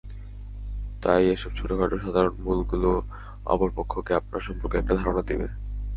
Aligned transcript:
তাই 1.03 1.23
এসব 1.27 1.51
ছোটখাটো 1.55 1.95
সাধারণ 1.99 2.33
ভুলগুলোও 2.39 2.97
অপর 3.45 3.69
পক্ষকে 3.77 4.11
আপনার 4.15 4.41
সম্পর্কে 4.47 4.75
একটা 4.79 4.93
ধারণা 4.95 5.21
দেবে। 5.21 5.47